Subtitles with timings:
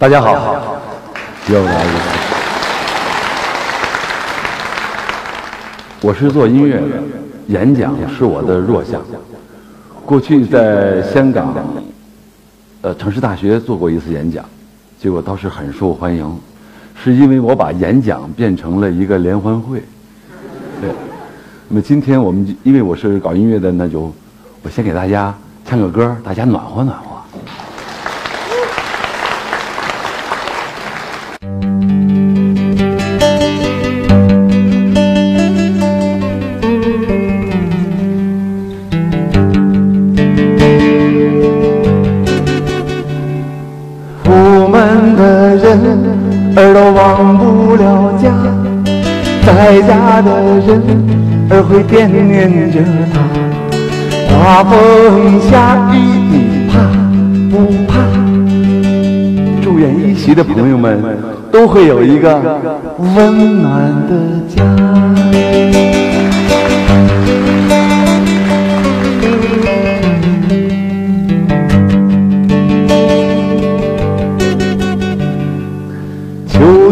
[0.00, 0.78] 大家好，
[1.48, 1.92] 又来一次。
[6.02, 7.02] 我是做音乐的，
[7.48, 9.02] 演讲是我的弱项。
[10.06, 11.52] 过去在香港，
[12.82, 14.44] 呃，城市大学做过一次演讲，
[15.00, 16.40] 结果倒是很受欢迎，
[17.02, 19.82] 是因为我把演讲变成了一个联欢会。
[20.80, 20.90] 对，
[21.68, 24.12] 那么今天我们因为我是搞音乐的，那就
[24.62, 27.07] 我先给大家唱个歌，大家暖和暖和。
[47.68, 48.32] 不了家，
[49.44, 50.30] 在家的
[50.66, 50.80] 人
[51.50, 52.80] 儿会惦念着
[53.12, 53.20] 他。
[54.26, 55.94] 刮风下雨
[56.30, 56.80] 你怕
[57.50, 57.92] 不怕？
[59.62, 60.98] 祝愿一席的朋友们
[61.52, 62.40] 都会有一个
[63.14, 64.16] 温暖的
[64.48, 64.87] 家。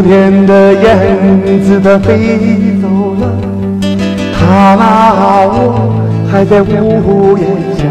[0.07, 2.39] 天的燕子它飞
[2.81, 2.87] 走
[3.19, 3.27] 了，
[4.33, 4.81] 它那
[5.45, 5.51] 我
[6.31, 7.45] 还在屋檐
[7.77, 7.83] 下。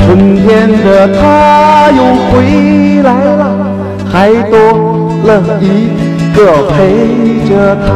[0.00, 2.32] 春天的它又回
[3.02, 3.42] 来了，
[4.10, 4.54] 还多
[5.24, 5.30] 了
[5.62, 5.64] 一
[6.34, 6.38] 个
[6.72, 6.74] 陪
[7.48, 7.50] 着
[7.86, 7.88] 它。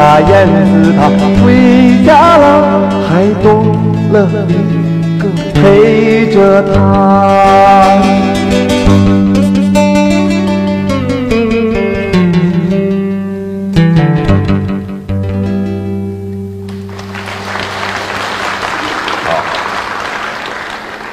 [0.00, 1.10] 子它，燕子它
[1.44, 3.52] 回家了，还多
[4.12, 6.72] 了一个陪着它。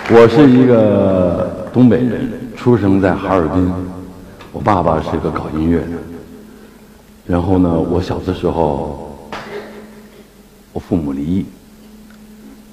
[0.09, 3.69] 我是一个东北人，出生在哈尔滨。
[4.53, 6.06] 我爸爸是个搞音乐的。
[7.27, 9.29] 然后呢，我小的时候，
[10.71, 11.45] 我父母离异，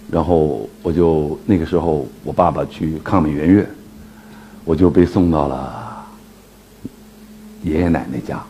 [0.09, 3.69] 然后我就那个时候，我爸爸去抗美援越，
[4.65, 6.06] 我就被送到了
[7.65, 8.41] 爷爷奶奶家。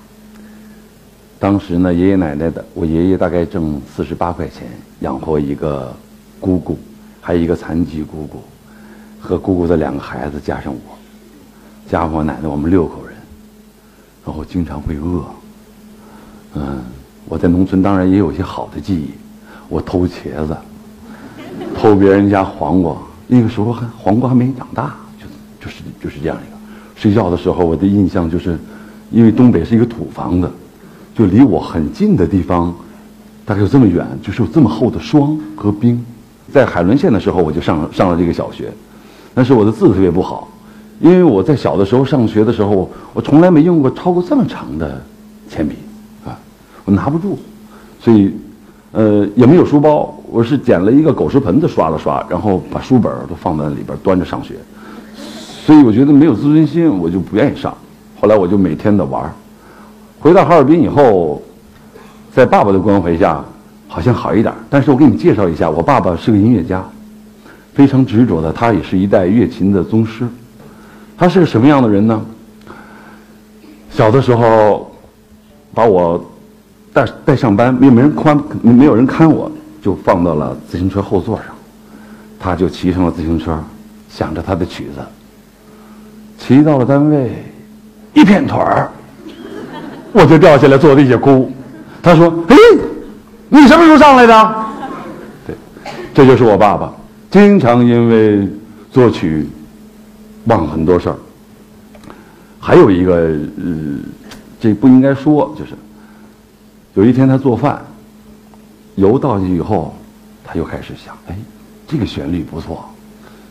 [1.39, 4.69] 当时呢，爷爷奶奶的，我爷爷大概挣四十八块钱
[5.01, 5.91] 养活一个
[6.39, 6.79] 姑姑，
[7.23, 8.43] 还有一个残疾姑姑，
[9.19, 10.99] 和姑姑的两个孩子加上我，
[11.91, 13.17] 加上我奶奶，我们六口人，
[14.27, 15.25] 然后经常会饿。
[16.55, 16.79] 嗯，
[17.29, 19.11] 我在农村当然也有一些好的记忆，
[19.69, 20.57] 我偷茄子，
[21.77, 26.57] 偷别人家黄瓜，那个时候还黄瓜还没长大，就就是就是这样一个。
[26.95, 28.57] 睡觉的时候，我的印象就是，
[29.11, 30.49] 因为东北是一个土房子，
[31.15, 32.73] 就离我很近的地方，
[33.45, 36.03] 大概有这么远，就是有这么厚的霜和冰。
[36.53, 38.73] 在海伦县的时候，我就上上了这个小学，
[39.35, 40.49] 但是我的字特别不好，
[41.01, 45.03] 因为我在小的时候上学的时候，我从来没用过超过这么长的
[45.51, 45.75] 铅笔。
[46.85, 47.39] 我拿不住，
[47.99, 48.31] 所以，
[48.93, 50.15] 呃，也没有书包。
[50.31, 54.57] 我是捡了一个狗食盆子刷了刷，然后把书本都放在里边端着上学。
[55.65, 57.75] 所以我觉得没有自尊心，我就不愿意上。
[58.21, 59.33] 后来我就每天的玩
[60.21, 61.41] 回到哈尔滨以后，
[62.31, 63.43] 在爸爸的关怀下，
[63.89, 64.53] 好像好一点。
[64.69, 66.85] 但是我给你介绍一下，我爸爸是个音乐家，
[67.73, 70.27] 非常执着的，他也是一代乐琴的宗师。
[71.17, 72.21] 他是个什么样的人呢？
[73.91, 74.93] 小的时候，
[75.73, 76.23] 把我。
[76.95, 79.51] 带带上班，没没人看，没有人看我，
[79.83, 81.47] 就放到了自行车后座上，
[82.39, 83.59] 他就骑上了自行车，
[84.09, 85.01] 想着他的曲子。
[86.39, 87.45] 骑到了单位，
[88.13, 88.89] 一片腿儿，
[90.13, 91.51] 我就掉下来坐地下哭。
[92.01, 92.57] 他说：“哎，
[93.49, 94.55] 你什么时候上来的？”
[95.45, 95.57] 对，
[96.15, 96.95] 这就是我爸爸，
[97.29, 98.49] 经常因为
[98.93, 99.49] 作曲
[100.45, 101.17] 忘很多事儿。
[102.61, 103.99] 还有一个，呃，
[104.61, 105.73] 这不应该说，就是。
[106.95, 107.85] 有一天他做饭，
[108.95, 109.95] 油倒进去以后，
[110.45, 111.37] 他又开始想：哎，
[111.89, 112.85] 这个旋律不错。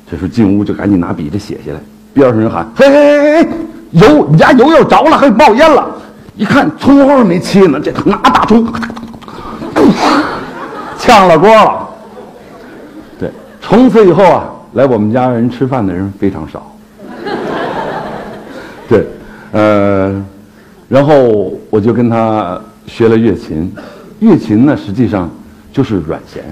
[0.09, 1.79] 这时候进屋就赶紧拿笔就写下来。
[2.13, 3.49] 边上人喊：嘿嘿嘿嘿，
[3.91, 5.85] 油，你家油要着了，还冒烟了。
[6.37, 8.65] 一看葱花没切呢，这拿大葱，
[10.97, 11.89] 呛了锅了。
[13.19, 13.29] 对，
[13.61, 16.75] 从此以后啊，来我们家人吃饭的人非常少。
[18.87, 19.05] 对，
[19.51, 20.25] 呃，
[20.87, 22.57] 然后我就跟他。
[22.87, 23.71] 学了乐琴，
[24.19, 25.29] 乐琴呢实际上
[25.71, 26.43] 就是阮弦，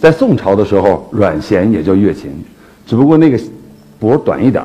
[0.00, 2.30] 在宋朝的时候，阮弦也叫乐琴，
[2.86, 3.40] 只不过那个
[3.98, 4.64] 脖短一点，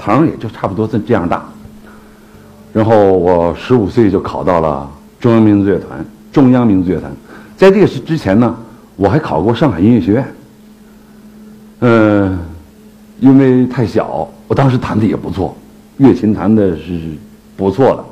[0.00, 1.44] 膛也就差不多这这样大。
[2.72, 7.10] 然后我十五岁就考到了中央民族乐团，中央民族乐团。
[7.56, 8.54] 在这个是之前呢，
[8.96, 10.26] 我还考过上海音乐学院。
[11.80, 12.38] 嗯，
[13.20, 15.56] 因为太小，我当时弹的也不错，
[15.98, 17.00] 乐琴弹的是
[17.56, 18.04] 不错的。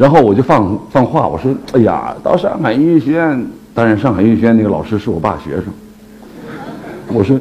[0.00, 5.64] 然后我就放放话，我说：“哎呀，到上海音乐学院，当然上海音乐学院那个老师是我爸学生。”
[7.12, 7.38] 我说：“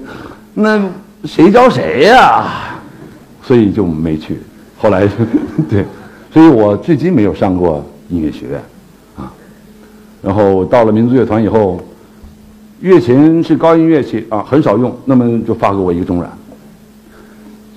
[0.55, 0.77] 那
[1.23, 2.75] 谁教谁呀？”
[3.41, 4.41] 所以就没去。
[4.77, 5.07] 后来，
[5.71, 5.85] 对，
[6.33, 8.61] 所以我至今没有上过音乐学院，
[9.15, 9.31] 啊。
[10.21, 11.79] 然后到了民族乐团以后，
[12.81, 14.93] 乐琴是高音乐器啊，很少用。
[15.05, 16.29] 那么就发给我一个中阮，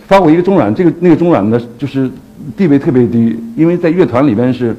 [0.08, 0.74] 发我一个中阮。
[0.74, 2.10] 这个那个中阮呢，就是
[2.56, 4.76] 地位特别低，因为在乐团里边是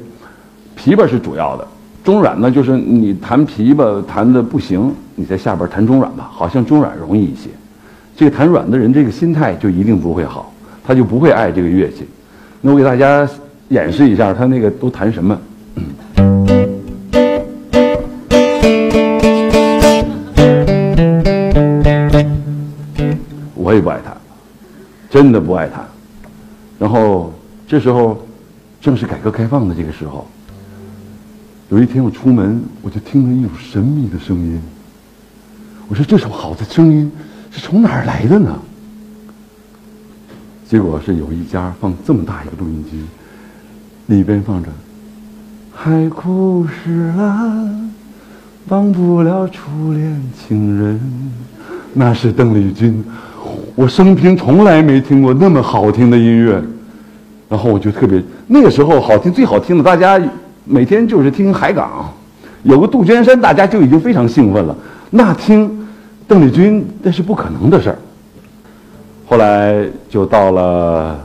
[0.78, 1.66] 琵琶是主要的，
[2.04, 7.50] 中阮呢就是你弹琵琶弹的不行，你在下边弹中阮吧，好像中阮容易一些。
[8.16, 10.52] 这个弹阮的人，这个心态就一定不会好，
[10.84, 12.06] 他就不会爱这个乐器。
[12.60, 13.28] 那我给大家
[13.70, 15.36] 演示一下，他那个都弹什么。
[23.56, 24.16] 我也不爱弹，
[25.10, 25.84] 真的不爱弹。
[26.78, 27.33] 然后
[27.66, 28.26] 这时候
[28.80, 30.26] 正是改革开放的这个时候。
[31.70, 34.60] 有一天我出门，我就听到一种神秘的声音。
[35.88, 37.10] 我说：“这首好的声音
[37.50, 38.58] 是从哪儿来的呢？”
[40.68, 43.02] 结果是有一家放这么大一个录音机，
[44.06, 44.68] 里边放着
[45.72, 47.90] “海枯石烂，
[48.68, 51.00] 忘不了初恋情人”，
[51.92, 53.04] 那是邓丽君。
[53.74, 56.62] 我生平从来没听过那么好听的音乐，
[57.54, 60.20] 然后我就特别那个时候好听最好听的，大家
[60.64, 62.12] 每天就是听海港，
[62.64, 64.76] 有个杜鹃山，大家就已经非常兴奋了。
[65.10, 65.86] 那听
[66.26, 67.98] 邓丽君那是不可能的事儿。
[69.24, 71.16] 后来就到了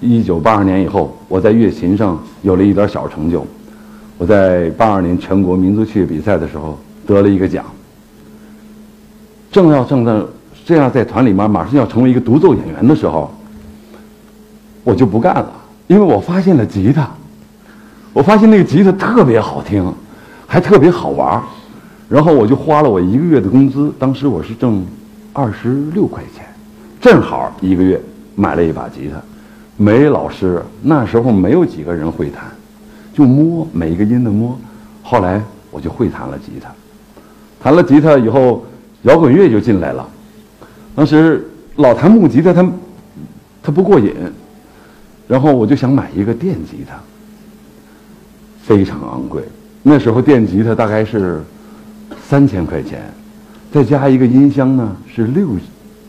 [0.00, 3.44] 一九八二年以后，我在乐琴上有了一点小成就。
[4.18, 6.78] 我在八二年全国民族器乐比赛的时候
[7.08, 7.64] 得了一个奖，
[9.50, 10.16] 正要正在。
[10.64, 13.32] 这样在团里面马上要成为一个独奏演员的时候，
[14.88, 15.52] 我就不干了，
[15.86, 17.06] 因为我发现了吉他，
[18.14, 19.92] 我发现那个吉他特别好听，
[20.46, 21.42] 还特别好玩儿。
[22.08, 24.82] 然后我就花了我一个月的工资，当时我是挣
[25.34, 26.42] 二十六块钱，
[27.02, 28.00] 正好一个月
[28.34, 29.20] 买了一把吉他，
[29.76, 32.44] 没老师，那时候没有几个人会弹，
[33.12, 34.58] 就摸每一个音的摸，
[35.02, 36.70] 后来我就会弹了吉他，
[37.62, 38.64] 弹了吉他以后，
[39.02, 40.08] 摇滚乐就进来了。
[40.96, 41.46] 当时
[41.76, 42.66] 老弹木吉他，他
[43.62, 44.14] 他不过瘾，
[45.28, 46.98] 然后我就想买一个电吉他，
[48.62, 49.42] 非常昂贵。
[49.82, 51.40] 那时候电吉他大概是
[52.26, 53.02] 三千块钱，
[53.70, 55.50] 再加一个音箱呢是六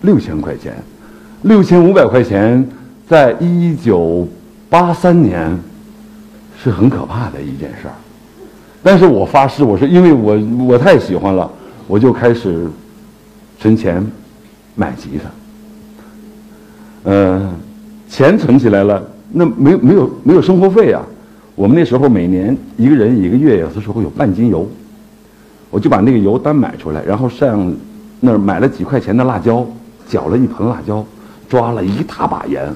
[0.01, 0.74] 六千块钱，
[1.44, 2.68] 六千五百块钱，
[3.07, 4.27] 在一九
[4.69, 5.56] 八三年
[6.63, 7.94] 是很可怕的一件事儿。
[8.81, 11.51] 但是我发誓，我说因为我我太喜欢了，
[11.88, 12.68] 我就开始
[13.60, 14.04] 存钱。
[14.75, 15.19] 买吉
[17.04, 17.54] 他，呃，
[18.10, 19.01] 钱存起来了，
[19.32, 21.01] 那没没有没有生活费啊？
[21.56, 24.68] 我们那时候每年一个人一个月有的时候有半斤油，
[25.70, 27.74] 我就把那个油单买出来，然后上
[28.20, 29.66] 那儿买了几块钱的辣椒，
[30.08, 31.06] 搅了一盆辣椒，
[31.48, 32.74] 抓了一大把盐，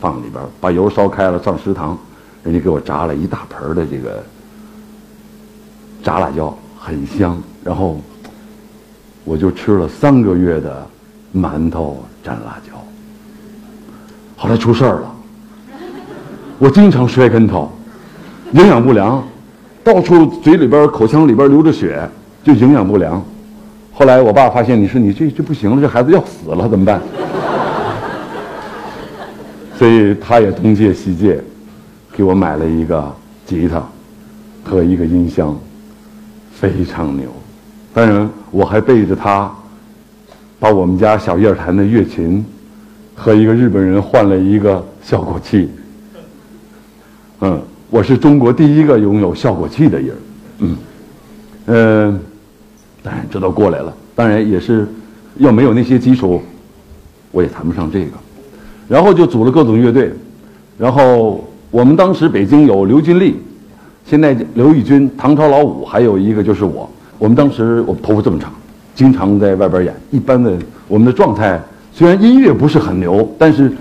[0.00, 1.98] 放里边，把油烧开了，上食堂，
[2.44, 4.22] 人家给我炸了一大盆的这个
[6.02, 8.00] 炸辣椒，很香，然后
[9.24, 10.86] 我就吃了三个月的。
[11.34, 12.82] 馒头蘸辣椒，
[14.36, 15.14] 后来出事儿了，
[16.58, 17.72] 我经常摔跟头，
[18.52, 19.26] 营养不良，
[19.82, 22.08] 到处嘴里边、口腔里边流着血，
[22.44, 23.22] 就营养不良。
[23.92, 27.00] 后来我爸发现，你说你这这不行了，这孩子要死了，怎么办？
[29.78, 31.42] 所以他也东借西借，
[32.12, 33.10] 给我买了一个
[33.46, 33.82] 吉他
[34.64, 35.58] 和一个音箱，
[36.52, 37.28] 非常牛。
[37.94, 39.50] 当然，我还背着他。
[40.58, 42.42] 把我们家小叶弹的乐琴
[43.16, 45.68] 和一个日本人换了一个效果器。
[47.40, 50.16] 嗯，我是中国第一个拥有效果器的人。
[50.58, 50.76] 嗯，
[51.66, 52.20] 嗯，
[53.02, 53.92] 当然这都过来了。
[54.14, 54.86] 当然也是，
[55.38, 56.42] 要没有那些基础，
[57.32, 58.10] 我也谈不上这个。
[58.86, 60.12] 然后就组了各种乐队。
[60.78, 63.36] 然后我们当时北京有刘金利，
[64.04, 66.88] 现在刘玉军、唐朝老五，还有一个就是我。
[67.18, 68.52] 我们当时我头发这么长。
[68.94, 70.56] 经常在外边演，一般的
[70.88, 71.60] 我们的状态
[71.96, 73.72] 虽然音乐不是很牛，但是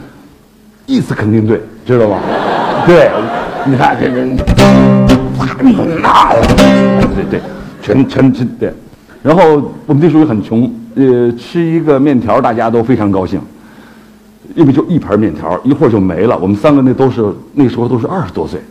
[0.85, 2.21] 意思肯定对，知道吧？
[2.87, 3.11] 对，
[3.65, 4.37] 你看这人，
[6.01, 6.31] 那
[7.13, 7.41] 对对，
[7.81, 8.73] 全全全对。
[9.21, 13.37] 然后我们那时候很穷，呃，吃一个面条大家都非常高兴，
[14.55, 16.37] 因为就一盘面条，一会儿就没了。
[16.37, 18.61] 我们三个那都是那时候都是二十多岁，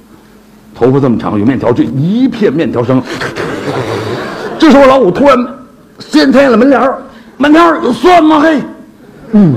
[0.75, 3.03] 头发这么长，有面条，这一片面条声。
[4.59, 5.37] 这时候老五突然
[5.99, 6.97] 掀开了门帘儿，
[7.37, 8.41] 门帘儿有蒜吗？
[8.41, 8.59] 嘿，
[9.37, 9.53] 嗯，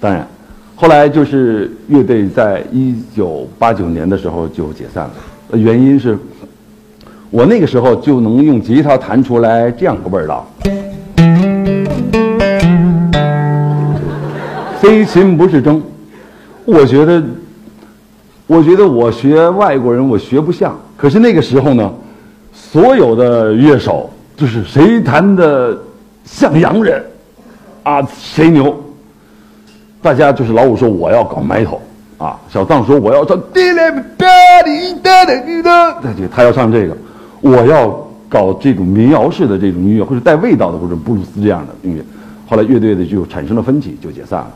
[0.00, 0.26] 当然，
[0.74, 6.18] 后来就是乐队在一九八九年的时候就解散了，原因是，
[7.30, 10.44] 我那个时候就能用吉他弹出来这样个味道。
[14.80, 15.80] 非琴不是筝，
[16.64, 17.22] 我觉得，
[18.48, 20.76] 我觉得我学外国人我学不像。
[20.96, 21.88] 可是那个时候呢，
[22.52, 25.78] 所有的乐手就是谁弹的
[26.24, 27.00] 像洋人，
[27.82, 28.74] 啊谁牛。
[30.00, 31.80] 大家就是老五说我要搞埋头，
[32.18, 33.40] 啊小藏说我要唱，
[36.30, 36.96] 他要唱这个，
[37.40, 42.02] 我要搞这种民谣式的这种音乐，或者带味道的，或者布鲁斯这样的音乐。
[42.48, 44.50] 后来乐队的就产生了分歧，就解散了。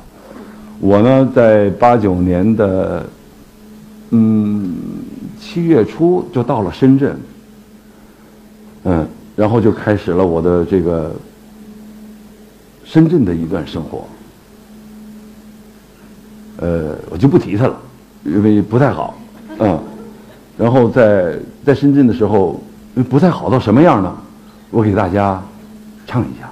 [0.80, 3.06] 我呢，在八九年的
[4.10, 4.74] 嗯
[5.40, 7.16] 七月初就到了深圳，
[8.82, 9.06] 嗯，
[9.36, 11.12] 然后就开始了我的这个
[12.86, 14.06] 深圳的一段生活。
[16.58, 17.76] 呃，我就不提他了，
[18.24, 19.14] 因为不太好，
[19.58, 19.78] 嗯。
[20.56, 22.58] 然后在在深圳的时候，
[23.10, 24.16] 不太好到什么样呢？
[24.70, 25.42] 我给大家
[26.06, 26.50] 唱一下。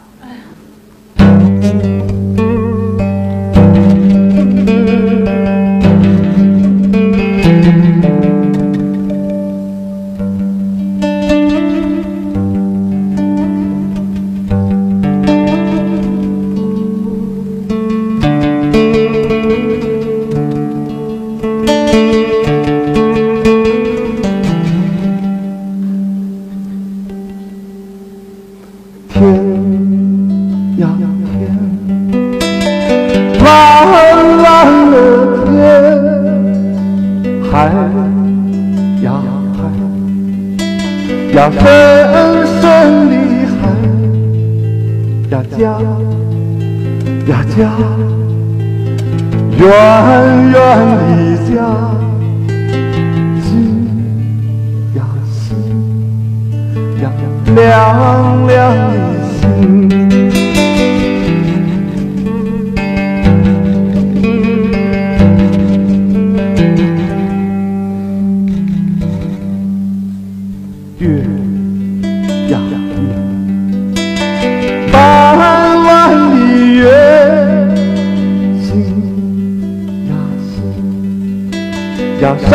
[82.25, 82.49] 呀闪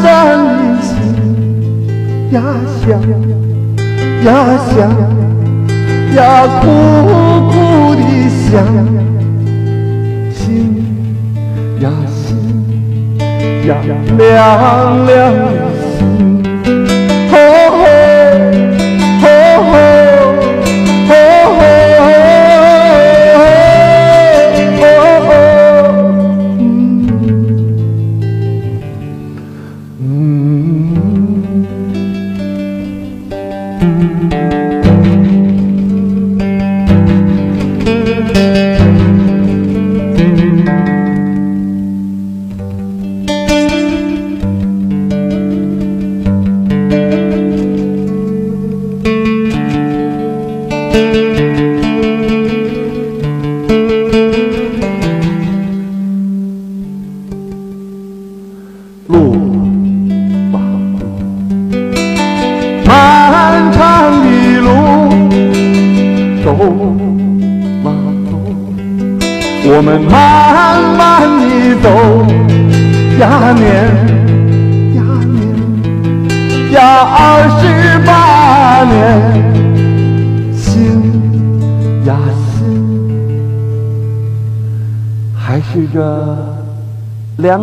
[0.00, 0.02] 闪
[0.38, 0.40] 的
[0.80, 0.88] 星
[2.32, 2.40] 呀
[2.80, 2.88] 想
[4.24, 4.26] 呀
[4.70, 4.72] 想
[6.16, 6.18] 呀
[6.62, 6.64] 苦
[7.50, 7.52] 苦
[7.94, 8.42] 的想，
[10.32, 10.40] 心
[11.82, 12.18] 呀心
[13.66, 13.68] 呀
[14.16, 14.26] 亮
[15.06, 15.68] 亮的
[15.98, 16.00] 心，
[17.30, 17.32] 哦。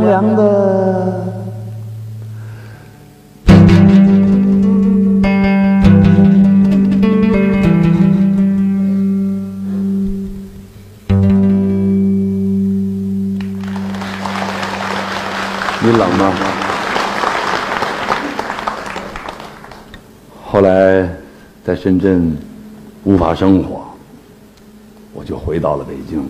[0.06, 0.44] 凉的，
[15.82, 16.34] 你冷吗？
[20.46, 21.10] 后来
[21.64, 22.38] 在深圳
[23.04, 23.84] 无法生活，
[25.14, 26.24] 我就回到了北京，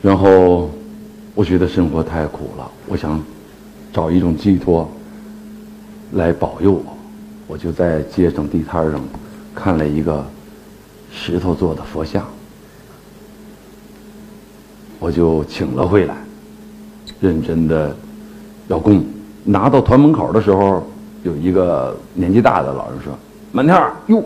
[0.00, 0.70] 然后。
[1.36, 3.22] 我觉得生活太苦了，我想
[3.92, 4.90] 找一种寄托
[6.12, 6.96] 来保佑我。
[7.46, 8.98] 我就在街上地摊上
[9.54, 10.24] 看了一个
[11.12, 12.26] 石头做的佛像，
[14.98, 16.16] 我就请了回来，
[17.20, 17.94] 认真的
[18.68, 19.04] 要供，
[19.44, 20.82] 拿到团门口的时候，
[21.22, 23.12] 有一个年纪大的老人说
[23.52, 24.24] ：“满天儿哟，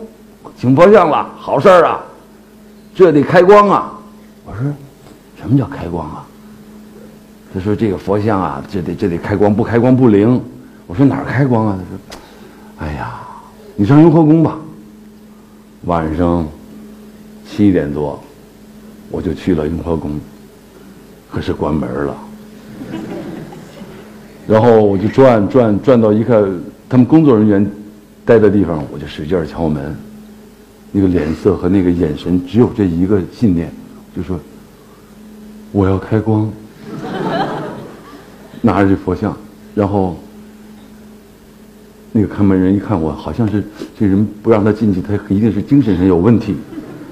[0.57, 2.01] 请佛像了，好事儿啊，
[2.95, 3.99] 这得开光啊。”
[4.47, 4.63] 我说
[5.37, 6.25] ：“什么叫开光啊？”
[7.53, 10.41] 他说：“这个佛像啊，这得这得开光，不开光不灵。”
[10.87, 12.19] 我说：“哪儿开光啊？”他说
[12.87, 13.19] ：“哎呀，
[13.75, 14.57] 你上雍和宫吧。”
[15.85, 16.47] 晚上
[17.49, 18.21] 七点多，
[19.09, 20.19] 我就去了雍和宫，
[21.31, 22.15] 可是关门了。
[24.47, 26.49] 然后我就转转转到一个
[26.87, 27.71] 他们工作人员
[28.23, 29.95] 待的地方，我就使劲敲门。
[30.91, 33.71] 那个脸色和那个眼神，只有这一个信念，
[34.15, 34.39] 就说
[35.71, 36.51] 我要开光，
[38.61, 39.35] 拿着这佛像，
[39.75, 40.15] 然后
[42.11, 43.63] 那个看门人一看我，好像是
[43.99, 46.55] 这人不让他进去，他一定是精神上有问题，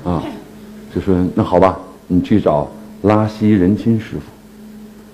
[0.04, 0.24] 啊，
[0.94, 1.78] 就说那好吧，
[2.08, 2.70] 你去找
[3.02, 4.22] 拉西仁钦师傅，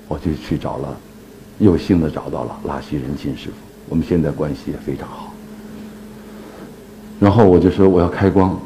[0.08, 0.98] 我就去找了。
[1.58, 3.56] 有幸的找到了拉西仁钦师傅，
[3.88, 5.32] 我们现在关系也非常好。
[7.18, 8.60] 然后我就说我要开光，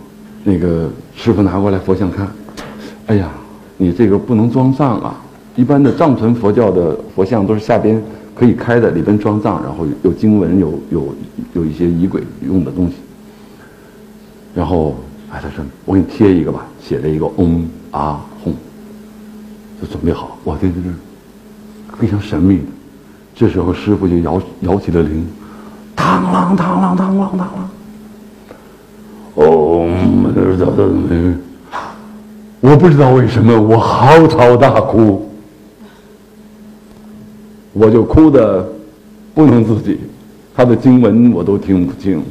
[0.44, 2.28] 那个师傅拿过来佛像看，
[3.06, 3.30] 哎呀，
[3.78, 5.22] 你这个不能装藏啊！
[5.56, 8.02] 一般的藏传佛教的佛像都是下边
[8.34, 11.16] 可以开的，里边装藏，然后有经文，有有
[11.54, 12.94] 有一些仪轨用的东西。
[14.56, 14.96] 然后
[15.32, 18.52] 哎，他说我给你贴一个吧，写了一个嗡啊吽，
[19.82, 20.38] 就准备好。
[20.46, 20.92] 哇，对对对，
[21.98, 22.64] 非常神秘的。
[23.36, 25.28] 这时候师傅就摇摇起了铃，
[25.96, 27.44] 嘡啷嘡啷嘡啷嘡啷，
[29.36, 29.88] 哦，
[32.62, 35.29] 我不知道为什么我嚎啕大哭，
[37.74, 38.68] 我就哭的
[39.34, 40.00] 不能自己，
[40.56, 42.24] 他的经文我都听不清。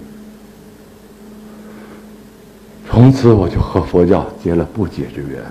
[2.89, 5.43] 从此我就和佛教结了不解之缘。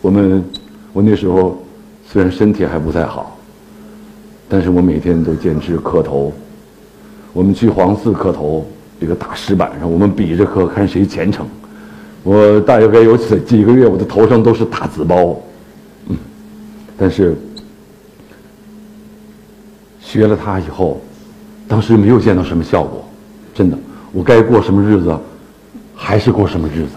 [0.00, 0.44] 我们，
[0.92, 1.62] 我那时候
[2.08, 3.36] 虽然身体还不太好。
[4.52, 6.32] 但是我每天都坚持磕头。
[7.32, 8.66] 我们去黄寺磕头，
[9.00, 11.46] 这个大石板上，我们比着磕，看谁虔诚。
[12.24, 15.40] 我大约有几几个月，我的头上都是大紫包。
[16.08, 16.16] 嗯，
[16.98, 17.36] 但是
[20.10, 21.00] 学了它以后，
[21.68, 23.04] 当时没有见到什么效果，
[23.54, 23.78] 真的。
[24.12, 25.16] 我该过什么日子，
[25.94, 26.90] 还是过什么日子。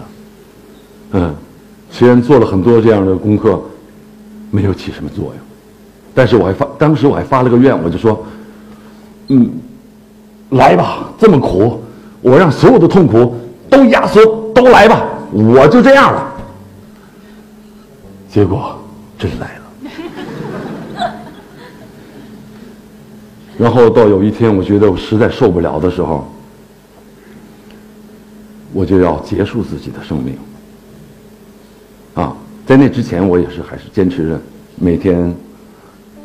[1.12, 1.32] 嗯，
[1.92, 3.62] 虽然做了很多这样的功课，
[4.50, 5.34] 没有起什么作用。
[6.12, 8.26] 但是我还发，当时我还发了个愿，我就说，
[9.28, 9.48] 嗯，
[10.50, 11.80] 来吧，这么苦，
[12.20, 13.36] 我让所有的痛苦
[13.70, 14.20] 都压缩，
[14.52, 16.34] 都来吧，我就这样了。
[18.28, 18.76] 结果
[19.16, 19.63] 真来了。
[23.58, 26.26] 然后到有一天，我觉得我实在受不了的时候，
[28.72, 30.36] 我就要结束自己的生命。
[32.14, 32.36] 啊，
[32.66, 34.40] 在那之前，我也是还是坚持着
[34.76, 35.34] 每天。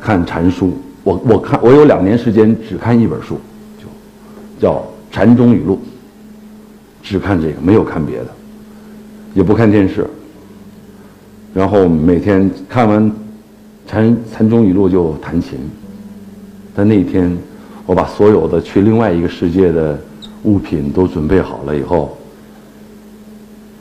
[0.02, 0.72] 看禅书，
[1.04, 3.38] 我我看我有两年时间只看一本书，
[3.78, 3.86] 就
[4.58, 4.76] 叫
[5.12, 5.78] 《禅宗语录》，
[7.06, 8.28] 只看这个，没有看别的，
[9.34, 10.06] 也不看电视。
[11.52, 13.10] 然后每天看完
[13.86, 15.58] 《禅禅宗语录》就弹琴。
[16.74, 17.36] 但那天
[17.86, 19.98] 我把所有的去另外一个世界的
[20.44, 22.16] 物品都准备好了以后，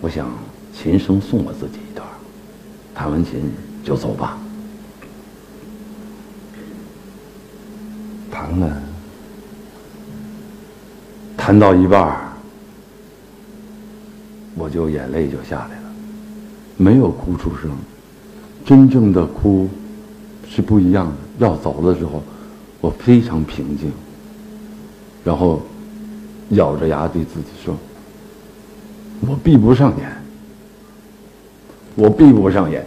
[0.02, 0.28] 我想
[0.74, 2.08] 琴声送我自己一段，
[2.94, 3.42] 弹完琴
[3.84, 4.38] 就走吧。
[8.32, 8.82] 弹了，
[11.38, 12.18] 弹到一半
[14.56, 15.84] 我就眼泪就下来了，
[16.78, 17.72] 没有哭出声。
[18.66, 19.70] 真正的哭
[20.48, 21.14] 是不一样的。
[21.40, 22.22] 要走的时候，
[22.82, 23.92] 我非常平静，
[25.24, 25.62] 然后
[26.52, 27.76] 咬着牙对自己说
[29.28, 30.10] ：“我闭不上眼，
[31.96, 32.86] 我闭不上眼。”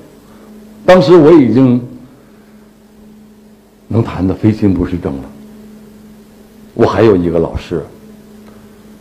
[0.86, 1.80] 当时我已经
[3.86, 5.24] 能弹的非心不是正了。
[6.74, 7.84] 我还有一个老师，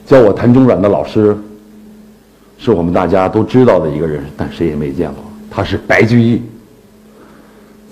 [0.06, 1.36] 教我弹中阮的老师，
[2.58, 5.24] 是我们大家都知道的一个人，但谁也没见过。
[5.50, 6.42] 他是白居易。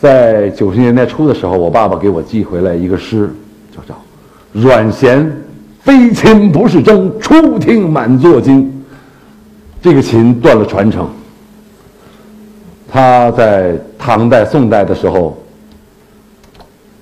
[0.02, 3.30] 在九十年代初的时候，我爸爸给我寄回来一个诗，
[3.76, 4.00] 就叫
[4.54, 5.32] “阮咸
[5.82, 8.84] 非琴不是筝，初听满座惊”。
[9.82, 11.10] 这个琴断了传承。
[12.92, 15.38] 他在唐代、宋代的时候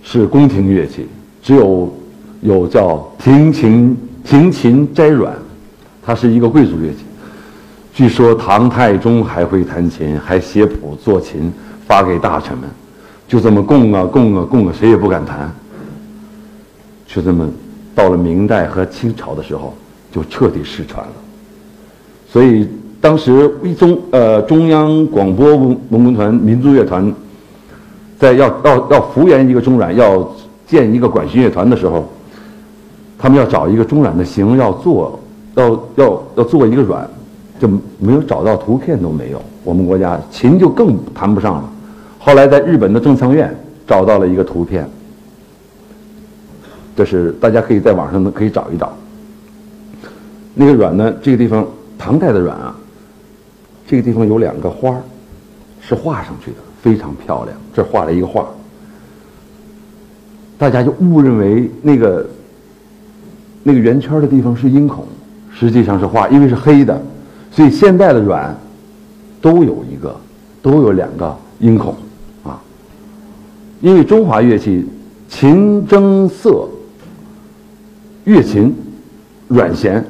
[0.03, 1.07] 是宫廷乐器，
[1.41, 1.93] 只有。
[2.41, 5.33] 有叫庭琴，庭琴摘阮，
[6.05, 6.97] 它是一个贵族乐器。
[7.95, 11.51] 据说唐太宗还会弹琴，还写谱做琴
[11.87, 12.69] 发给大臣们，
[13.27, 15.51] 就这么供啊供啊供啊，谁也不敢弹。
[17.05, 17.47] 就这么
[17.93, 19.73] 到了明代和清朝的时候，
[20.11, 21.13] 就彻底失传了。
[22.31, 22.67] 所以
[22.99, 27.13] 当时一中呃中央广播文文工团民族乐团，
[28.17, 30.27] 在要要要复原一个中阮要。
[30.67, 32.05] 建一个管弦乐团的时候，
[33.17, 35.17] 他们要找一个中软的形，要做，
[35.55, 37.09] 要要要做一个软，
[37.57, 39.41] 就没有找到图片都没有。
[39.63, 41.69] 我们国家琴就更谈不上了。
[42.27, 43.55] 后来在日本的正仓院
[43.87, 44.85] 找到了一个图片，
[46.93, 48.91] 这是大家可以在网上可以找一找。
[50.53, 51.65] 那个软呢，这个地方
[51.97, 52.75] 唐代的软啊，
[53.87, 55.01] 这个地方有两个花儿
[55.79, 57.57] 是画上去的，非常漂亮。
[57.73, 58.45] 这画了一个画，
[60.57, 62.29] 大家就误认为那个
[63.63, 65.07] 那个圆圈的地方是音孔，
[65.49, 67.01] 实际上是画，因为是黑的，
[67.53, 68.53] 所以现在的软。
[69.39, 70.13] 都有一个，
[70.61, 71.95] 都有两个音孔，
[73.79, 74.85] 因为中华乐器
[75.29, 76.67] 琴筝瑟
[78.23, 78.75] 乐琴
[79.47, 80.03] 软弦，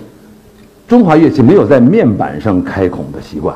[0.88, 3.56] 中华乐器没有在面板上开孔的习惯。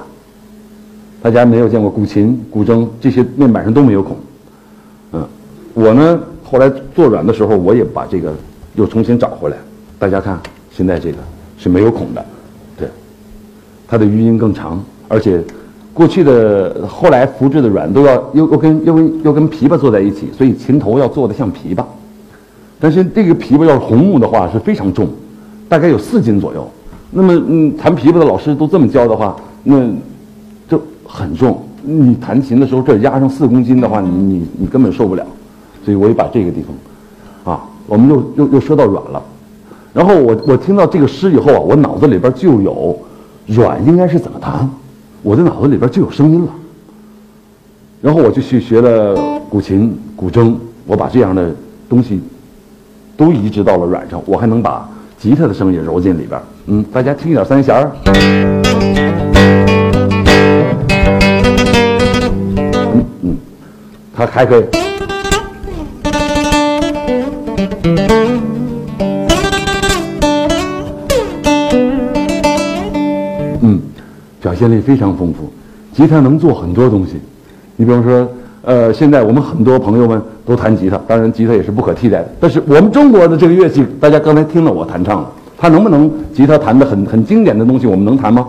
[1.22, 4.18] 大家没有见过古琴、古筝这些面板上都没有孔，
[5.14, 5.28] 嗯，
[5.74, 8.34] 我呢后来做软的时候，我也把这个
[8.76, 9.58] 又重新找回来。
[9.98, 10.38] 大家看，
[10.72, 11.18] 现在这个
[11.58, 12.26] 是没有孔的，
[12.78, 12.88] 对，
[13.88, 15.42] 它的余音更长，而且。
[16.02, 21.84] 过去的后来复制的软都要又又跟又跟又跟琵琶坐在一起，所以琴头要做的像琵琶。
[22.80, 25.08] 但是这个琵琶要是红木的话是非常重，
[25.70, 26.68] 大概有四斤左右。
[27.12, 29.92] 那么嗯，弹琵琶的老师都这么教的话，那
[30.68, 31.62] 就很重。
[31.84, 35.24] 你弹琴的时候这压上四公斤的话，你你你根本受不了。
[35.86, 36.64] 所以我也把这个地
[37.44, 39.22] 方，啊，我们又又又说到软了。
[39.94, 42.98] 然后我我听到这个诗以后啊，我脑子里边就有
[43.46, 44.68] 软应该是怎么弹。
[45.24, 46.52] 我的脑子里边就有声音了，
[48.02, 49.16] 然后我就去学了
[49.50, 50.56] 古琴、古筝，
[50.88, 51.54] 我把这样的
[51.88, 52.20] 东西
[53.16, 56.42] 都移植到了软上，我还能把吉他的声音揉进里边。
[56.66, 57.92] 嗯，大家听一点三弦儿。
[62.94, 63.38] 嗯嗯，
[64.16, 64.81] 它还可以。
[74.62, 75.52] 现力非常丰富，
[75.92, 77.14] 吉他能做很多东西。
[77.78, 78.30] 你比方说，
[78.62, 82.32] 呃，现在我们很多朋友们都弹吉他，当然吉他也是不可替代的。
[82.40, 88.46] 但是我们中国的这个乐器，大家刚才听了我弹唱了，他能不能吉他弹的很很经典的东西，我们能弹吗？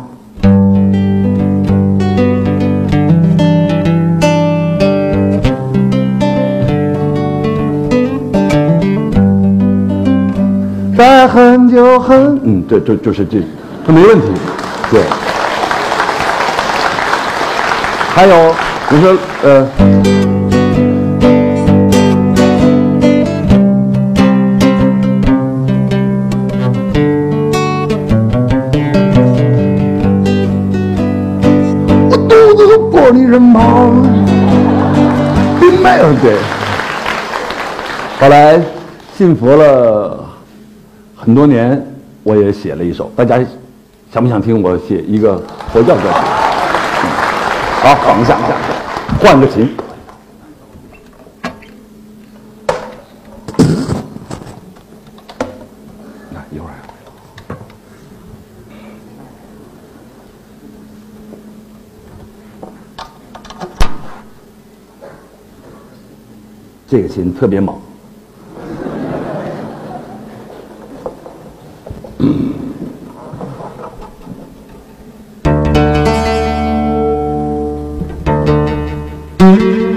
[10.95, 13.39] 在很久很，嗯，这这就是这，
[13.87, 14.27] 这没问题，
[14.91, 15.01] 对。
[18.15, 18.55] 还有，
[18.91, 19.67] 你说，呃，
[32.11, 33.91] 我独自过你身旁，
[35.83, 36.37] 没有对。
[38.21, 38.61] 后来
[39.17, 40.23] 信佛了
[41.17, 41.83] 很多年，
[42.23, 43.41] 我也写了一首，大家
[44.13, 46.42] 想不想听我写一个佛教歌曲？
[47.83, 48.55] 好，等一下，一下
[49.21, 49.77] 换个琴。
[56.31, 56.75] 那一会儿，
[66.87, 67.82] 这个琴特别猛。
[79.43, 79.92] Mm-hmm.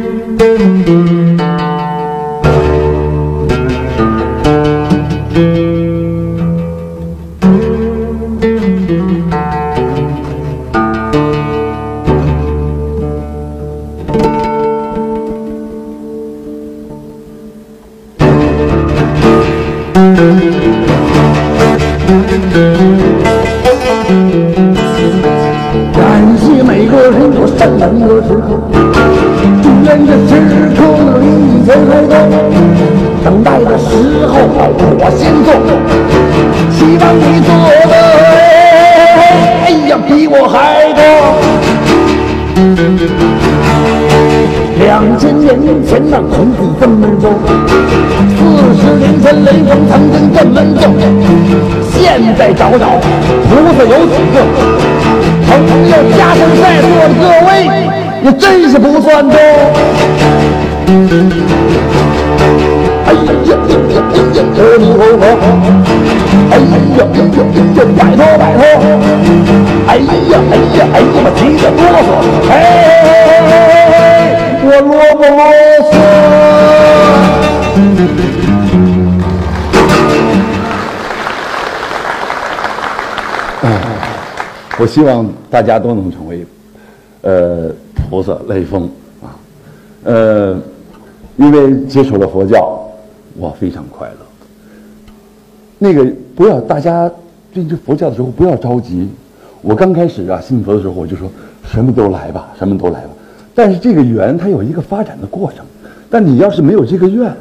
[54.33, 57.49] 朋朋友家乡在座的各位，
[58.23, 59.35] 也真是不算多。
[63.05, 64.39] 哎呀呀呀呀呀呀！
[64.55, 65.29] 阿弥陀！
[66.51, 67.79] 哎呀呀呀呀呀！
[67.97, 68.61] 拜托拜托！
[69.87, 70.01] 哎呀
[70.51, 71.03] 哎呀哎呀！
[71.17, 72.09] 我急得哆嗦！
[72.51, 72.53] 哎，
[74.63, 75.39] 我啰不啰
[75.91, 75.93] 嗦？
[84.77, 86.45] 我希望大家都能成为，
[87.21, 88.83] 呃，菩萨雷锋
[89.23, 89.31] 啊，
[90.03, 90.61] 呃，
[91.37, 92.85] 因为接触了佛教，
[93.37, 94.17] 我非常快乐。
[95.79, 97.09] 那个不要大家
[97.53, 99.09] 对这佛教的时候不要着急。
[99.61, 101.31] 我刚开始啊信佛的时候，我就说
[101.63, 103.09] 什么都来吧，什么都来吧。
[103.53, 105.65] 但是这个缘它有一个发展的过程，
[106.09, 107.33] 但你要是没有这个愿，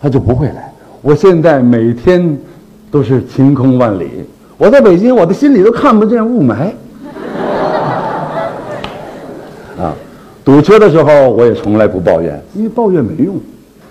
[0.00, 0.70] 它就不会来。
[1.00, 2.38] 我现在每天
[2.90, 4.24] 都是晴空万里。
[4.58, 6.72] 我在北京，我的心里都看不见雾霾。
[9.78, 9.94] 啊，
[10.44, 13.36] 堵车的时候我也从来不抱怨，因为抱怨没用。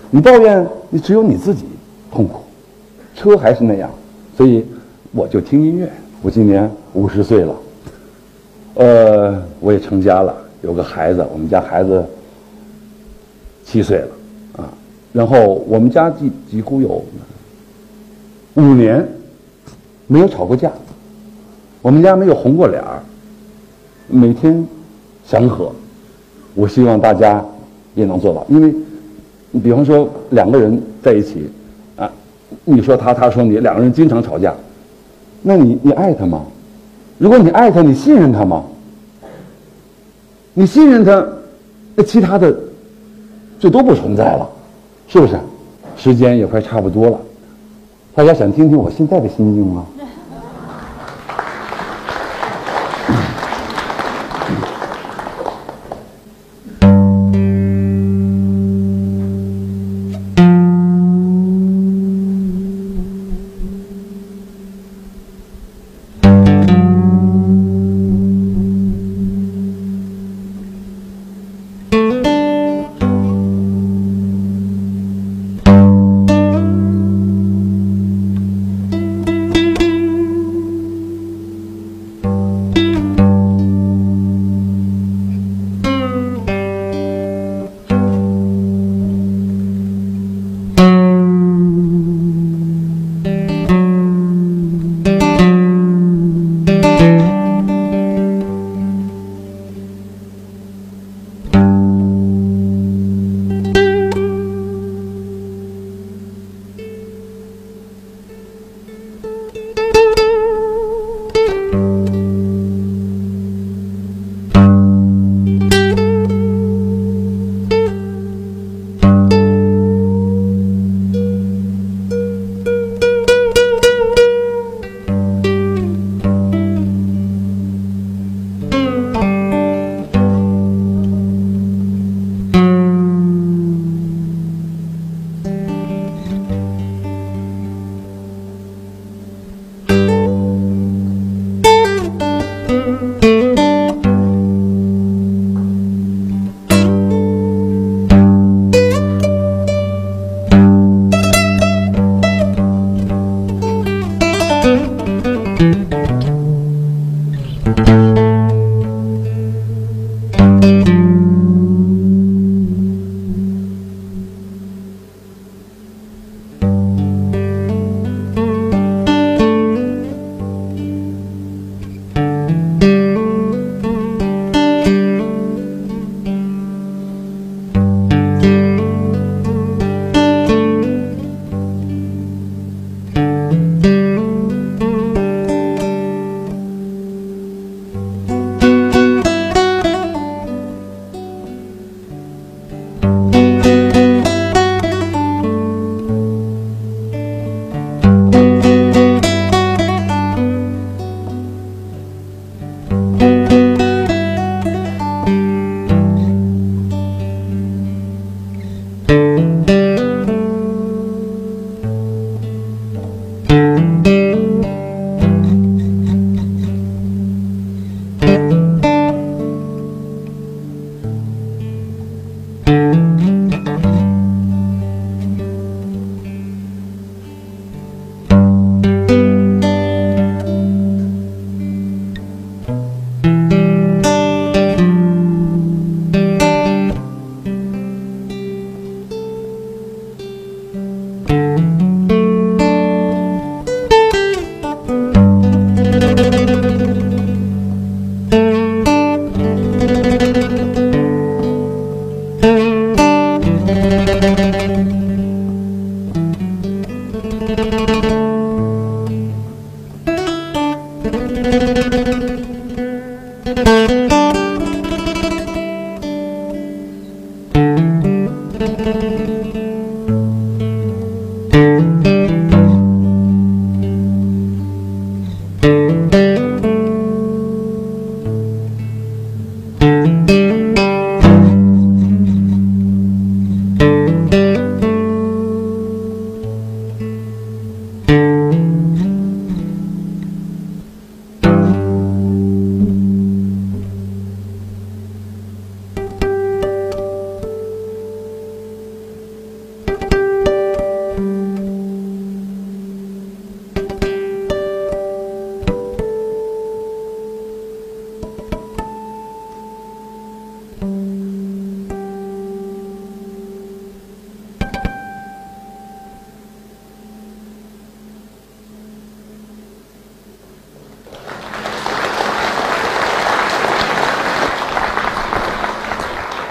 [0.10, 1.64] 你抱怨，你只有你自己
[2.12, 2.42] 痛苦。
[3.16, 3.90] 车还是那样，
[4.36, 4.66] 所以
[5.14, 5.90] 我就听音乐。
[6.22, 7.56] 我今年五十岁了，
[8.74, 11.26] 呃，我也成家了，有个孩子。
[11.32, 12.04] 我们家孩子
[13.64, 14.08] 七岁了，
[14.58, 14.70] 啊，
[15.14, 17.04] 然后我们家几几乎有
[18.56, 19.08] 五年
[20.08, 20.72] 没有吵过架，
[21.82, 23.04] 我们家没有红过脸儿，
[24.08, 24.66] 每天
[25.26, 25.72] 祥和。
[26.56, 27.46] 我希望大家
[27.94, 28.74] 也能做到，因为，
[29.52, 31.48] 你比方说两个人在一起，
[31.96, 32.12] 啊，
[32.66, 34.56] 你说他，他说你，两个人经常吵架。
[35.44, 36.44] 那你你爱他吗？
[37.20, 38.64] 如果你爱他，你信任他吗？
[40.54, 41.24] 你信任他，
[41.96, 42.56] 那其他的
[43.60, 44.50] 就都不存在了，
[45.08, 45.38] 是不是？
[45.96, 47.20] 时间也快差不多了，
[48.16, 49.86] 大家想听听我现在的心境吗？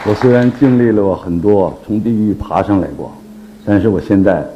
[0.09, 3.13] 我虽然经历了很多，从地狱爬上来过，
[3.65, 4.47] 但是我现在，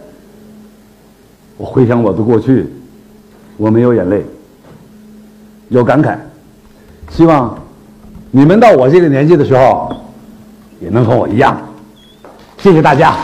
[1.56, 2.66] 我回想我的过去，
[3.56, 4.24] 我没有眼泪，
[5.68, 6.16] 有感慨。
[7.10, 7.58] 希望
[8.30, 9.92] 你们到我这个年纪的时候，
[10.80, 11.60] 也能和我一样。
[12.58, 13.16] 谢谢大家。